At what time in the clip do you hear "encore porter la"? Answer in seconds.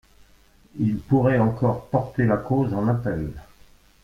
1.37-2.37